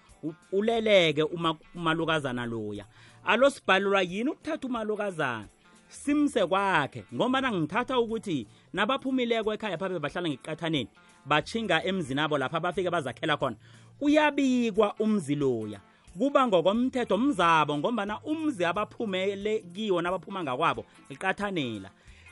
[0.52, 2.86] Uleleke uma umalukazana loya.
[3.26, 5.48] Alo sibhalelwa yini ukuthatha umalukazana
[5.94, 10.90] simse kwakhe ngombana ngithatha ukuthi nabaphumileko ekhaya phabe bahlala ngeqathaneni
[11.26, 13.56] bachinga emzini abo lapha bafike bazakhela khona.
[14.02, 15.80] Uyabikwa umzi loya
[16.18, 21.90] kuba ngokomthetho mzabo ngombana umzi abaphumele kiwo nabaphuma ngakwabo iqathanela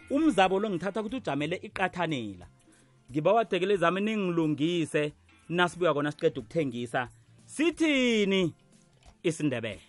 [0.09, 2.47] umzabo lo ngithatha ukuthi ujamele iqathanela
[3.11, 5.13] ngibawadekele zami ningilungise
[5.49, 7.09] nasibuya kona siqeda ukuthengisa.
[7.45, 8.53] Sithini
[9.23, 9.81] isindebele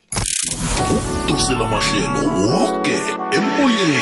[1.28, 3.00] dosela mahlelo woke
[3.32, 3.98] emoyeni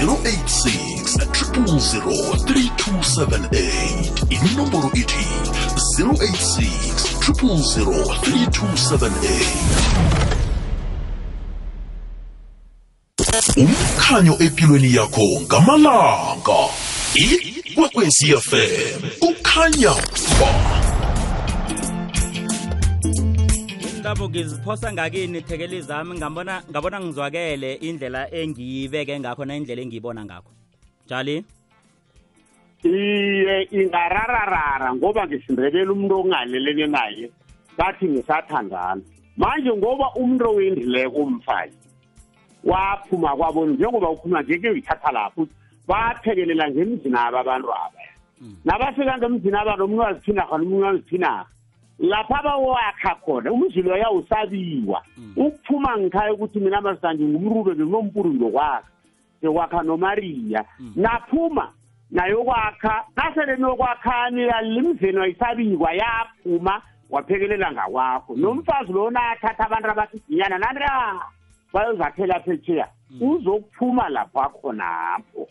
[0.00, 5.26] 086 3278 inomboro ithi
[5.98, 6.68] 086
[7.20, 9.46] 3278
[13.56, 16.68] umkhanyo empilweni yakho ngamalanga.
[17.14, 19.94] Ikwekwecfm kukhanya
[20.40, 20.85] ba
[24.06, 30.50] indabo ngiziphosa ngakini thekeli zami ngabona ngabona ngizwakele indlela engiyibeke ngakho na indlela engiyibona ngakho.
[31.04, 31.44] Njali?
[32.84, 37.30] Iye ingarararara ngoba ngisindebela umuntu ongalelene naye
[37.78, 39.02] bathi ngisathandana.
[39.36, 41.78] Manje ngoba umuntu owendileko umfazi
[42.64, 45.48] waphuma kwabo njengoba uphuma nje ke uyithatha lapho
[45.88, 48.02] baphekelela ngemzini aba abantu aba
[48.64, 51.55] nabafika ngemzini aba nomunye waziphinarha nomunye waziphinarha
[51.98, 55.02] lapha abawakha khona umzi loya usabiwa
[55.36, 58.82] ukuphuma ngikhaya ukuthi mina masanje ngumrube nginompuru ngiyokwakha
[59.38, 60.64] ngiyokwakha nomariya.
[60.96, 61.72] Naphuma
[62.10, 68.36] nayokwakha nasele niyokwakhani limzeni wayisabikwa yaphuma waphekelela ngakwakho.
[68.36, 70.80] Nomfazi lona athatha abantu abasidinyana nani
[71.72, 72.88] bayozakhela phetsheya
[73.20, 75.48] uzokuphuma lapho akhonapho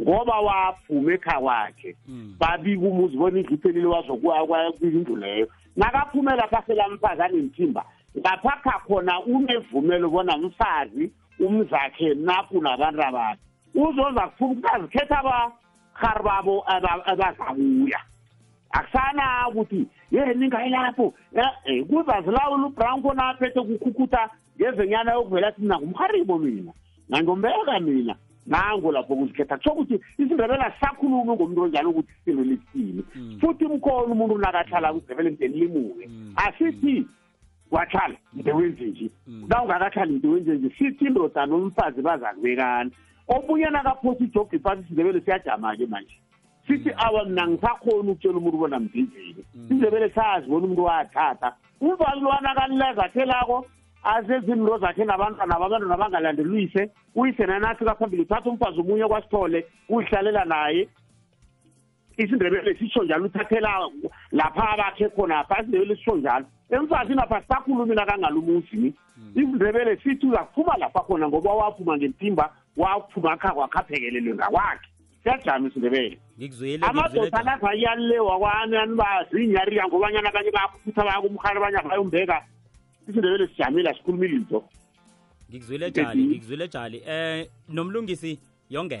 [0.00, 1.96] ngoba waphuma ekhaya kwakhe.
[2.38, 5.48] Babika umuzi bona indlu iphelile wazokwindlu leyo.
[5.78, 7.82] Nakaphumela lapha selamfazi anemthimba
[8.24, 13.42] lapha kha khona unevumelo bona mfazi umzakhe naku nabantu abakhe
[13.74, 16.54] uzoza kuphuma ukazikhetha abahari babo
[17.06, 18.00] abazabuya
[18.70, 21.14] akusana ukuthi ye ningayi lapho.
[21.32, 26.72] Um kuzazilawula ubranko naphethe kukhukutha ngezenyana yokuvela athi mina ngumharibo mina.
[27.08, 28.14] Nangombeka mina.
[28.48, 29.56] Nango lapho kuzikhetha.
[29.56, 33.02] Kusho ukuthi isindebele asisakhulumi ngomuntu onjalo ukuthi isindebele sithini
[33.40, 36.10] futhi mkhona umuntu nakahlala kwisindebele mdeni limuke.
[36.36, 37.06] Asithi
[37.70, 39.10] wahlala into wenze nje.
[39.48, 40.70] Na ungakahlali into wenze nje.
[40.78, 42.90] Sithi indoda nomfazi baza kubekana
[43.28, 46.16] omunye nakaphosa ijogi phasi isindebele siyajama-ke manje.
[46.66, 52.54] Sithi awa mina ngisakhona ukutshela umuntu bona mdinzeni isindebele sazi bona umuntu wathatha umfazi lwana
[52.54, 53.66] kanilazakhelako
[54.02, 60.88] azezinto zakhe nabantwana babantwana bangalandeluyise uyise nanafika phambili uthatha umfazi omunye kwasithole uyihlalela naye.
[62.16, 63.90] Isindebele sitsho njalo uthathela
[64.32, 66.46] lapha abakhe khonapha isindebele sitsho njalo.
[66.70, 68.94] Emfazini apha sisakhulumi nakangalumuzi
[69.34, 74.88] isindebele sithi uzakuphuma lapha khona ngoba waphuma ngentimba waphuma kha kwakhaphekelelwe ngakwakhe.
[75.22, 76.18] Siyajama isindebele.
[76.38, 78.76] Ngikuzwile amadoda nakayalilewa kwani?
[78.76, 82.42] Anibazinyariya ngobanyana abanye bayakhuputha bayakumhari abanye bayombeka
[83.08, 84.64] isindebele sijamile asikhulumi litho
[85.50, 87.02] ngikuzwile jali ngikuzwile jali.
[87.06, 88.38] Eh nomlungisi
[88.70, 89.00] yonge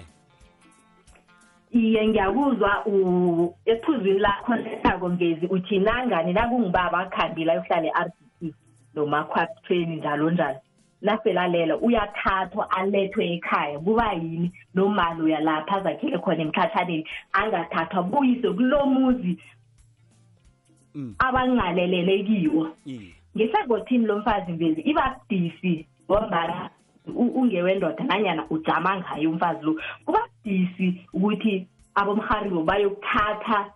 [1.70, 8.54] iye ngiyakuzwa u- ephuzwini lakho lesako ngezi uthi nangani nakungibaba akhambile ayohlala e-r d p
[8.94, 10.58] nomakhwathweni njalo njalo.
[11.02, 14.52] Naselalela uyathathwa alethwe ekhaya kuba yini?
[14.74, 19.38] Nomali uyalapha azakhele khona emkhathaneni angathathwa buyise kulo muzi
[21.18, 22.70] abangalelele kiwo.
[23.36, 26.70] Ngesahlangothini lomfazi mvezi iba budisi ngombana
[27.14, 29.80] ungewendoda nanyana ujama ngaye umfazi lo.
[30.04, 33.66] Kuba budisi ukuthi abomharibo bayokuthatha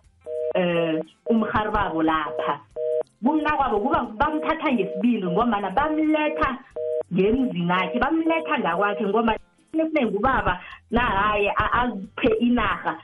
[0.55, 2.59] um umhari babo lapha.
[3.23, 6.57] Kumna kwabo kuba bamthatha ngesibili ngombana bamletha
[7.13, 9.37] ngemzini akhe bamletha ngakwakhe ngoba
[9.73, 10.59] esinengi ubaba
[10.91, 12.99] nahaye aziphe inarha.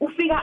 [0.00, 0.38] Ufika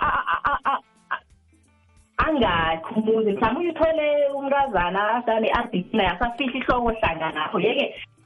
[2.29, 7.85] angakhi umuzi mhlawumbe uthole umntazana asane ardc naye asafihla ihloko hlanganapho yeke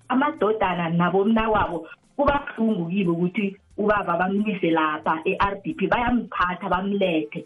[0.09, 1.87] amadodana nabomna wabo
[2.17, 7.45] kuba buhlungu kibo ukuthi ubaba bamlise lapha e-r d p bayamthatha bamlethe.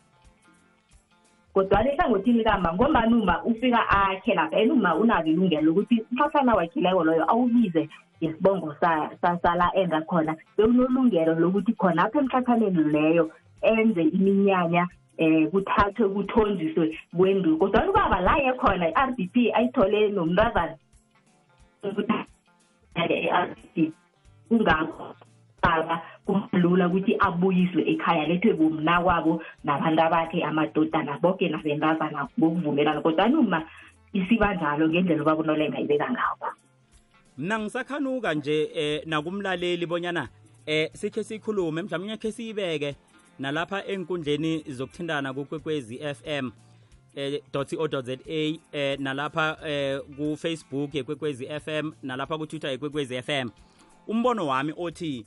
[1.53, 7.03] Kodwana ehlangothini likama ngombani uma ufika akhe lapha and uma unalo ilungelo lokuthi umkhahlana wakhileko
[7.03, 7.89] loyo awubize
[8.21, 14.87] ngesibongo sala enza khona bewunolungelo lokuthi khonapho emhlakhaneni leyo enze iminyanya
[15.17, 20.77] eh kuthathwe kuthonjiswe kwendlu kodwa ubaba la yekhona i-r d p ayithole nomntazana.
[22.95, 23.91] I-r d p
[24.49, 25.15] kungakho
[25.61, 33.01] baba kumlula ukuthi abuyiswe ekhaya lethwe bomna kwabo nabantu abakhe amadodana bonke nabentazana bokuvumelana.
[33.01, 33.63] Kodwa noma
[34.13, 36.47] isiba njalo ngendlela ubabunolenga ibeka ngakho.
[37.37, 40.27] Mna ngisakhanuka nje eh nakumlaleli bonyana
[40.65, 42.95] eh sikhe sikhulume mhlawumbe khe siyibeke.
[43.39, 46.51] Nalapha enkundleni zokuthindana kukwekwezi FM
[47.15, 53.49] eh .co.za eh nalapha eh ku Facebook ekwekwezi FM nalapha ku Twitter ekwekwezi FM
[54.07, 55.25] umbono wami othi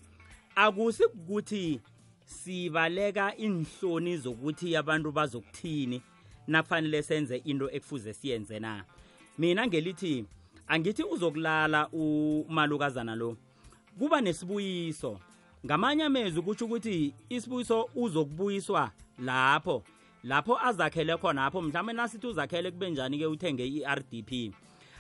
[0.54, 1.80] akusi ukuthi
[2.24, 6.02] sibaleka inhloni zokuthi abantu bazokuthini
[6.46, 8.84] nakufanele senze into ekufuze siyenze na?
[9.38, 10.24] Mina ngelithi
[10.68, 13.36] angithi uzokulala umalukazana lo
[13.98, 15.20] kuba nesibuyiso.
[15.66, 19.82] Ngamanye amezwi kutsho ukuthi isibuyiso uzokubuyiswa lapho
[20.24, 21.62] lapho azakhele khona apho.
[21.62, 24.54] Mhlawumbe nasithi uzakhele kube njani-ke uthenge i-rdp.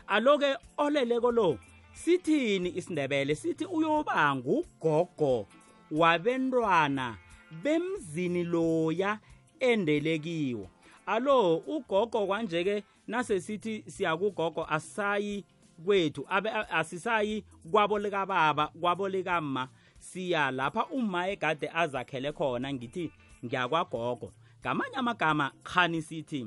[0.06, 1.58] Aloke oleleko lo
[1.92, 3.34] sithini isindebele?
[3.34, 5.46] Sithi uyoba ngugogo
[5.90, 7.16] wabentwana
[7.62, 9.18] bemzini loya
[9.60, 10.70] endelekiwo
[11.06, 15.44] alo ugogo kwanje-ke nasesithi siyakugogo asisayi
[15.84, 19.68] kwethu abe asisayi kwabo likababa kwabo likamma
[20.12, 23.12] siya lapha uma egade azakhele khona ngithi
[23.44, 24.32] ngiyakwagogo.
[24.60, 26.46] Ngamanye amagama khani sithi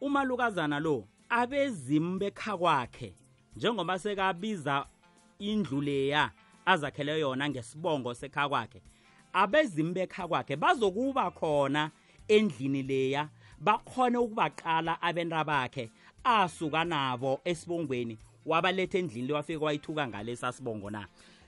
[0.00, 3.14] umalukazana lo abezimu bekha kwakhe
[3.56, 4.86] njengoba sekabiza
[5.38, 6.30] indlu leya
[6.66, 8.82] azakhele yona ngesibongo sekha kwakhe
[9.32, 11.90] abezimu bekha kwakhe bazokuba khona
[12.28, 13.28] endlini leya
[13.60, 15.90] bakhone ukubaqala abenta bakhe
[16.24, 21.06] asuka nabo esibongweni wabaletha endlini le wafike wayithuka ngalesa sibongo na?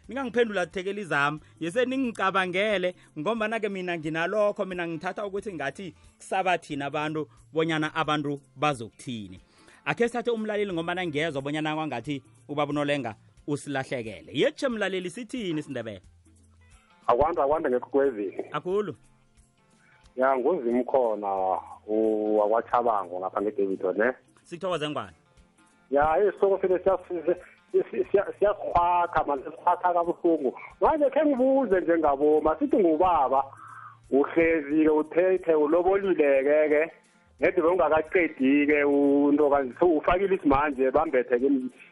[0.08, 1.40] Ningangiphendula thekeli zami.
[1.60, 4.64] Yese ningicabangele ngombana-ke mina nginalokho.
[4.64, 9.40] Mina ngithatha ukuthi ngathi kusaba thina abantu bonyana abantu bazokuthini.
[9.84, 13.14] Akhe sithathe umlaleli ngombana ngiyezwa bonyana kwangathi ubaba unolenga
[13.46, 14.32] usilahlekele.
[14.32, 16.02] Yetshe mlaleli sithini isindebele
[17.06, 18.96] akwanda akwanda ngekwekwezini akhulu
[20.16, 21.28] ya nguzimu khona
[22.38, 24.12] wakwachabango ngapha ngedavidon ne?
[24.42, 25.16] Sikuthokoze ngwane
[25.90, 27.36] ya isoko sele
[28.10, 30.58] siyasikhwakha manje sikhwakha kabuhlungu.
[30.80, 33.44] Manje khe ngibuze njengaboma sithi ngubaba
[34.10, 36.90] uhlezi-ke uthethe ulobolile-ke
[37.40, 41.48] nedi bewungakaqedi-ke intokazi ufakile isimanje bambethe-ke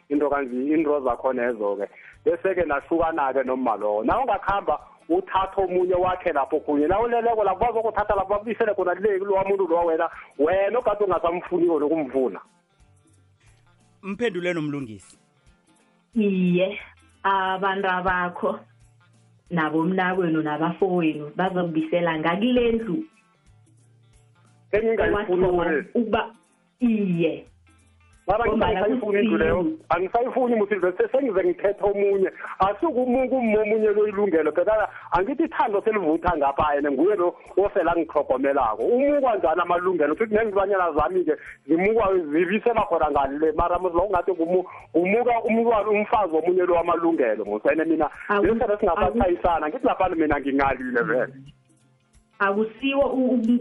[0.09, 1.85] into zakhona ezo-ke
[2.25, 8.15] bese-ke nahlukana-ke noma lowo na ungakuhamba uthatha omunye wakhe lapho kunye na uleleko lapho bazokuthatha
[8.15, 12.39] lapho babisele khona leki lowa muntu lowa wena wena ogade ungasamfuniko lokumfuna
[14.03, 15.22] mphendule nomlungisi.
[16.15, 16.79] Iye
[17.23, 18.59] abantu abakho
[19.49, 22.97] nabomnakwenu nabafowenu bazokubisela ngakule ndlu
[25.95, 26.21] ukuba
[26.79, 27.45] iye
[28.27, 32.29] mara ngisayifuni indlu leyo angisayifuni musilve sengize ngithetha omunye.
[32.59, 40.15] Asikumunye loyilungelo phela angithi ithando selivutha ngapha yena nguye lo osela ngihlogomelako umukwa njani amalungelo?
[40.15, 41.35] Futhi nezilwanyana zami-ke
[41.67, 43.51] zimukwa zibisela khona ngale.
[43.51, 44.31] Mara lo ngathi
[44.93, 48.09] umuka umntwana umfazi womunye lo wamalungelo ngosene mina.
[48.41, 51.33] Lesele singasachayisana ngithi laphana mina ngingalile vele.
[52.39, 53.05] Akusiwo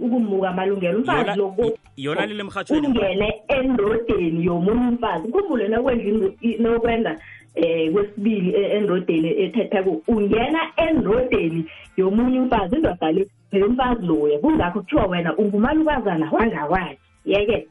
[0.01, 0.99] ukumuka amalungelo.
[0.99, 5.29] Umfazi loku yona lile emhathweni ungene endodeni yomunye umfazi.
[5.29, 7.19] Ukhumbule nakwenza nokwenza
[7.55, 10.03] eh kwesibili endodeni ethetheko.
[10.09, 11.65] Ungena endodeni
[11.97, 14.39] yomunye umfazi indoda le umfazi loya.
[14.39, 17.67] Kungakho kuthiwa wena ungumalukazana wangakwakhe yeke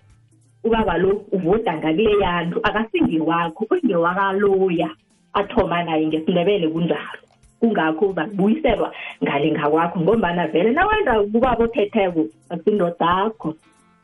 [0.63, 4.89] ubaba lo uvoda ngakuleya ndlu akasingiwakho ungewakaloya
[5.33, 7.21] athoma naye ngesindebele kunjalo.
[7.61, 8.93] Kungakho uzakubuyiselwa
[9.23, 13.55] ngale ngakwakho ngombana vele nawenza kubaba othetheko akusindodakho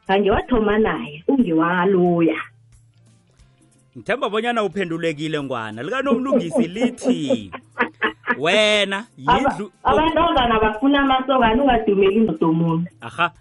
[0.07, 2.37] angiwathoma naye ungewaloya.
[3.97, 5.83] Ngithemba bonyana uphendulekile ngwana.
[5.83, 7.51] Likanomlungisi lithi
[8.37, 13.31] wena yindlu abantazana bafuna amasokana ungadumeli indoda omuntu aha.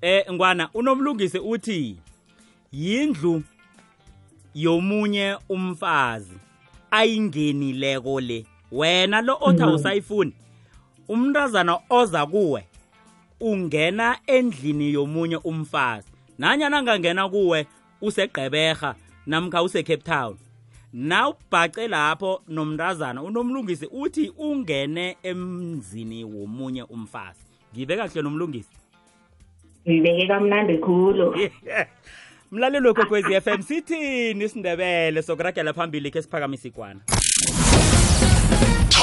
[0.00, 1.96] Eh ngwana unomlungisi uthi
[2.72, 3.42] yindlu
[4.54, 6.36] yomunye umfazi
[6.90, 8.46] ayingenileko le.
[8.72, 10.32] Wena lo othi awusayifuni
[11.08, 12.64] umntazana oza kuwe
[13.40, 16.08] ungena endlini yomunye umfazi.
[16.38, 17.66] Nanyana angangena kuwe
[18.00, 18.94] usegqeberha
[19.26, 20.36] namkha usecape town.
[20.92, 27.40] Nawubhace lapho nomntazana unomlungisi uthi ungene emzini womunye umfazi.
[27.74, 28.70] Ngibe kahle nomlungisi?
[29.88, 31.36] Ngibeke kamnandi khulu.
[32.52, 37.00] Mlaleli wekwekwezi FM sithini isindebele sokuragela phambili khe siphakamisa ikwana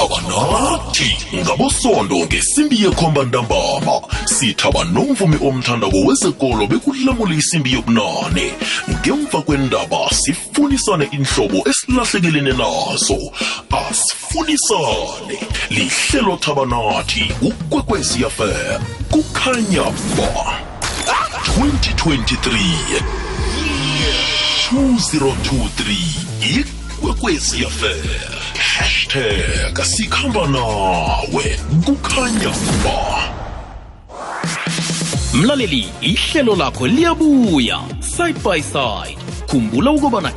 [0.00, 4.00] thaba nathi ngabosondo ngesimbi yekhomba ntambama.
[4.24, 8.52] Sithaba nomvumi omthandako wezekolo bekulamule isimbi yobunane.
[8.90, 13.32] Ngemva kwendaba sifunisane inhlobo esilahlekelene nazo.
[13.70, 15.38] Asifunisane
[15.70, 19.84] lihlelo thaba nathi ukwekwezi fm kukhanya
[20.16, 20.60] ba.
[21.58, 23.02] 2023
[24.72, 31.46] 2023 ikwekwezi fm hashtag sikhamba nawe
[31.84, 32.52] kukhanya
[32.84, 33.00] ba
[35.34, 39.18] mlaleli ihlelo lakho liyabuya side by side
[39.50, 40.32] khumbula ukubana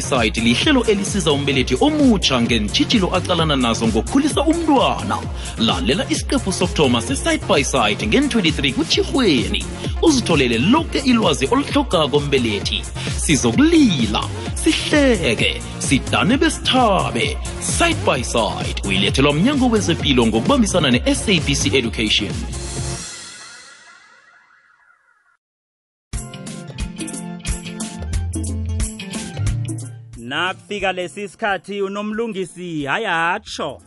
[0.00, 5.18] side lihlelo elisiza umbelethi omutsha ngentshitshilo acalana nazo ngokukhulisa umntwana.
[5.58, 9.64] Lalela isiqephu sokuthoma se-side by side ngen-23 kutshirhweni
[10.02, 12.82] uzitholele lonke ilwazi oluhlogako mbelethi
[13.16, 14.24] sizokulila
[14.54, 17.36] sihleke sidane besithabe.
[17.60, 22.32] Side by side uyilethelwa mnyango wezempilo ngokubambisana ne-sabc education
[30.32, 33.82] nakufika lesi sikhathi unomlungisi hayi atsho.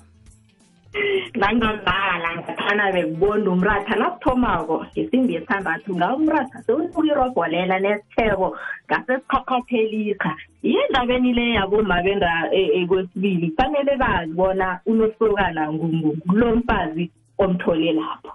[1.36, 12.04] Nangambala ngathana bekubonda umratha nakuthomako ngesimbi yesithandathu ngawo umratha sewusukuirobholela nesitheko ngasesikhakhaphelika yendabeni le yaboma
[12.04, 12.50] benda
[12.88, 18.32] kwesibili kufanele bazi bona unosokana ngulo mfazi omthole lapho.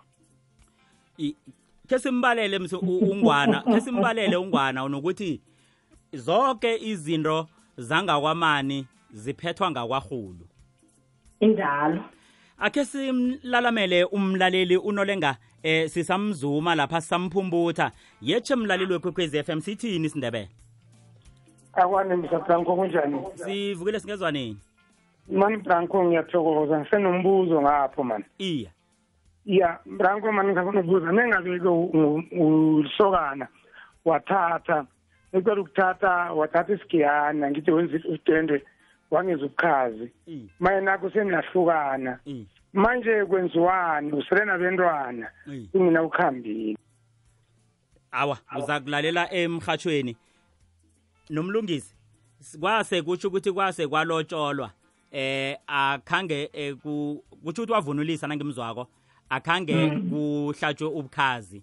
[1.89, 5.41] Ke simbalele mse ungwana ke simbalele ungwana nokuthi
[6.13, 7.49] zonke izinto
[7.81, 10.47] zangakwamani ziphethwa ngakwarhulu
[11.41, 12.05] injalo
[12.59, 20.49] akhe simlalamele umlaleli unolenga eh sisamzuma lapha sisamphumbutha yetshe mlaleli wekwekwezi FM sithini isindebele
[21.72, 24.59] akwane msa Branko kunjani sivukile singezwa nini
[25.33, 28.70] mani Branko ngiyathokoza ngisenombuzo ngapho man iya
[29.47, 31.61] ya Branko mani ngifuna ukubuza nengabe
[32.41, 33.49] usokana
[34.05, 34.87] wathatha
[35.33, 38.64] ekucela ukuthatha wathatha isigiyana ngithi wenza udende
[39.11, 40.11] wangeza ubukhazi
[40.61, 42.18] maye nakho senilahlukana
[42.72, 44.12] manje kwenziwani?
[44.12, 45.31] Usele nabentwana.
[45.72, 46.76] Kungina ukhambile
[48.12, 50.16] awa uza kulalela emhathweni
[51.31, 51.95] nomlungisi
[52.61, 54.70] kwase kutsho ukuthi kwase kwalotsholwa
[55.12, 58.87] eh akhange eh, kutsho ukuthi wavunulisa nangimzwako.
[59.28, 61.62] Akhange kuhlatshwe ubukhazi.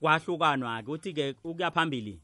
[0.00, 2.18] Kwahlukanwa-ke uthi-ke ukuya phambili.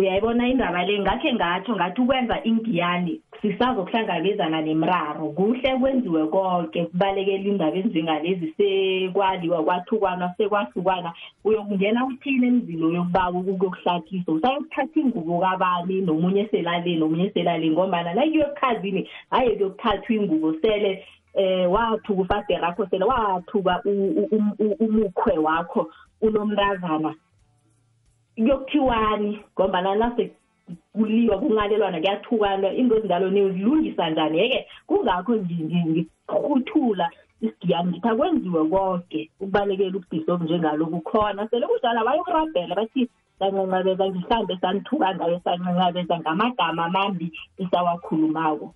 [0.00, 0.98] Uyayibona indaba le?
[1.00, 5.28] Ngakhe ngatsho ngathi ukwenza ingiyani sisazokuhlangabezana nemraro.
[5.36, 11.12] Kuhle kwenziwe konke kubalekela indaba ezinjengalezi sekwaliwa kwathukwana sekwahlukana.
[11.44, 16.00] Uyokungena uthini emzini uyokubawa ukuyokuhlathisa usayokuthatha ingubo kabani?
[16.00, 22.86] Nomunye selaleni nomunye selaleni ngombana nakuyo ebukhazini haye kuyokuthathwa ingubo sele eh wathuka ufade rakho
[22.86, 23.82] sele wathuka
[24.80, 25.90] umukhwe wakho
[26.20, 27.14] unomntazana.
[28.40, 30.30] Kuyokuthiwani ngombana nase
[30.92, 34.38] kuliwa kungalelwana kuyathukana into ezinjalo niyozilungisa njani?
[34.38, 37.10] Yeke kungakho ngikhuthula
[37.40, 45.14] isigiyani ngithi akwenziwe konke ukubalekela ubudisi obunjengaloku khona sele kunjalo bayokurabhela bathi sancancabeza ngihlambe sanithuka
[45.14, 48.74] ngayo sancancabeza ngamagama amambi esawakhulumako.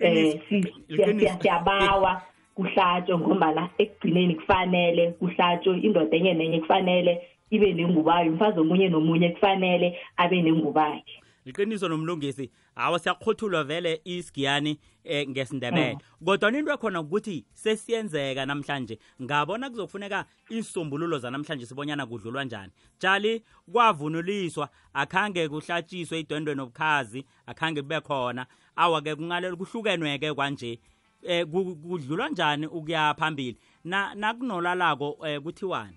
[0.00, 2.22] Um siyabawa
[2.54, 7.12] kuhlatshwe ngombana ekugcineni kufanele kuhlatshwe indoda enye nenye kufanele
[7.50, 11.04] ibe nengubayo umfazi omunye nomunye kufanele abe nengubayhe
[11.46, 15.98] liqiniso nomlungisi hawa siyakhothulwa vele isigiyani eh, ngesindebele.
[16.24, 18.98] Kodwa into ekhona ukuthi sesiyenzeka namhlanje.
[19.22, 22.72] Ngabona kuzofuneka isisombululo zanamhlanje sibonyana kudlulwa njani.
[22.98, 23.42] Tshali
[23.72, 28.46] kwavunuliswa akhange kuhlatshiswe idwendwe nobukhazi akhange kube khona.
[28.76, 30.78] Awa-ke kungalelo kuhlukenwe-ke kwanje.
[31.22, 33.58] Eh kudlulwa njani ukuya phambili?
[33.84, 35.96] Na nakunolalako eh kuthiwani?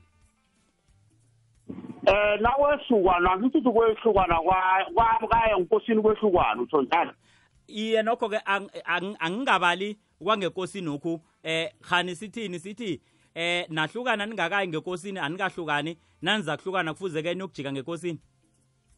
[2.05, 4.39] Eh nawehlukana ngithi ukuthi kwehlukana
[4.93, 7.11] kwamkaya enkosini kwehlukana utsho njalo.
[7.67, 8.39] Iye nokho-ke
[9.19, 12.59] angingabali kwangekosini okhu eh khani sithini?
[12.59, 13.01] Sithi
[13.35, 15.97] eh nahlukana ningakayi ngekosini anikahlukani.
[16.21, 18.19] Naniza kuhlukana kufuze-ke niyokujika ngekosini?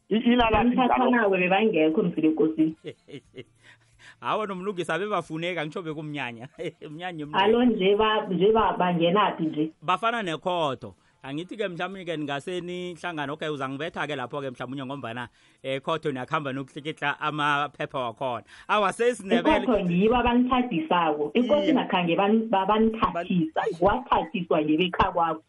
[0.08, 2.76] Inalathanawe bebangekho mfile ekosini.
[4.20, 6.48] Hawa nomlungisi abe bafuneka ngitsho bekumnyanya.
[6.90, 7.96] Mnyanya alo nje
[8.30, 9.72] nje bangenaphi nje?
[9.82, 15.28] Bafana nekhodo angithi-ke mhlawumbe-ke ningase nihlangane okay uzangibetha-ke lapho-ke mhlawumbe ngombana
[15.64, 18.44] um khotho niyakuhamba nokuhlikihla amaphepha wakhona.
[18.68, 25.42] Awa sesinebele ikhotho ngibo abanithadisako inkosi nakhange banithathisa wathathiswa ngebekha kwakho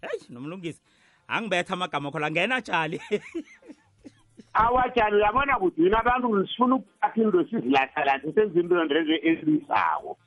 [0.00, 0.80] heyi nomlungisi.
[1.28, 3.00] Angibetha amagama kho la ngena tshali
[4.54, 10.18] awatshani uyabona kuthi yina abantu sifuna ukuphatha into sizilahla-lahla senza into ndeze ezisako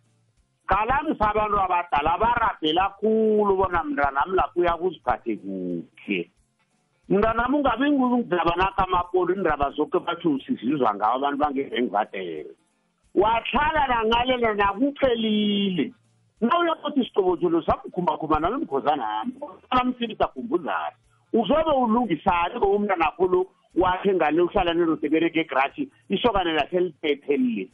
[0.72, 6.30] qalamisa abantu abadala barabhela khulu bona mntanami lapho uyakuziphathe kuhle.
[7.10, 12.56] Mntanami ungabi ngizaba naka amapolo indaba zoke bathi usizizwa ngawo abantu bangezengivadele
[13.16, 15.92] wahlala nangalela nakuphelile.
[16.42, 19.34] Na uyakuthi isiqobotsholo samkhumbakhumba nami mkhozanami
[19.72, 20.96] namsilisa khumbuzana
[21.34, 27.70] uzobe ulungisani ngoba umntanakho lo wakhe ngale uhlala nerosebereke egrashi isokane laseliphethelile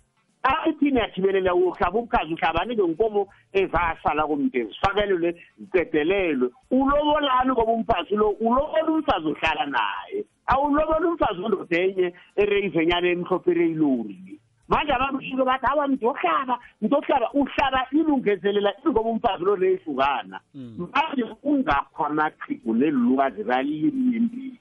[0.47, 3.21] aithini yathibelela uhlaba ubukhazi uhlabanike nkomo
[3.53, 5.29] ezasala komntu zifakelelwe
[5.59, 10.19] zicedelelwe ulobolani ngoba umfazi lo ulobola umfazi ohlala naye.
[10.51, 12.07] Awulobola umfazi ondoda enye
[12.41, 19.55] ereyivenyana emhlophe ereyilori manje abantu shike bathi awa mntohlaba mntohlaba uhlaba ilungezelela ingoba umfazi lo
[19.57, 24.59] neyihlukana manje kungakho amaqhigu nelilukazi balimyembili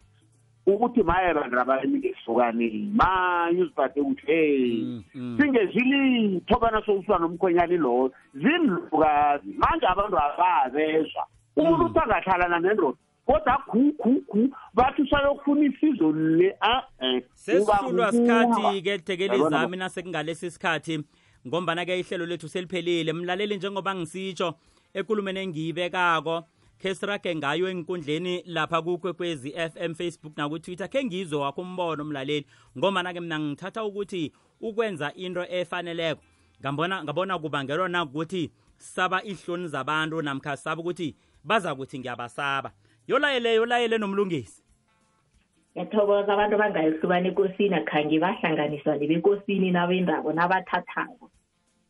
[0.67, 4.85] ukuthi maye bantu abami ngehlukaneni manje uziphathe ukuthi hey
[5.37, 11.23] singezilitho bana sokuswa nomkhwenyana loyo zinlukazi manje abantu abazezwa
[11.57, 18.99] umuntu uthi angahlalana nendoda kodwa khu khu khu bathi usayofuna isizo le a-e sesihlulwa sikhathi-ke
[18.99, 20.99] tekeli zami nasekungalesi sikhathi
[21.47, 23.12] ngombana-ke ihlelo lethu seliphelile.
[23.12, 24.55] Mlaleli njengoba ngisitsho
[24.95, 26.43] ekulumeni engiyibekako
[26.79, 32.47] khe sirage ngayo enkundleni lapha kukwekwezi FM Facebook nakutwitter khe ngizwe wakho umbono umlaleli
[32.79, 36.20] ngomana-ke mina ngithatha ukuthi ukwenza into efaneleko.
[36.61, 42.72] Ngabona ngabona kubangelwa nakukuthi saba ihloni zabantu namkha saba ukuthi baza kuthi ngiyabasaba.
[43.07, 44.62] Yolayele yolayele nomlungisi.
[45.77, 47.74] Ngiyathokoza abantu bangayihlukani ekosini.
[47.74, 51.31] Akhange bahlanganiswa nebekosini nabendabo nabathathako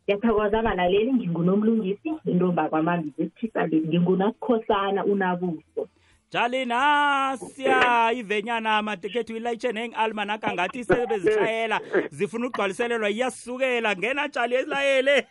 [0.07, 5.87] ngiyathokoza abalaleli ngingunomlungisi intomba kwamambizi esithisaleni ngingunakukhosana unabuso.
[6.31, 13.95] Jali nasiya ivenyana madekethu ilayitshe neng-almanaka ngathi sebezishayela zifuna ukugcwaliselelwa iyasukela.
[13.95, 15.27] Ngena jali elayele